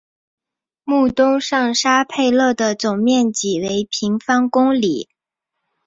[0.83, 5.07] 穆东上沙佩勒的总面积为平方公里。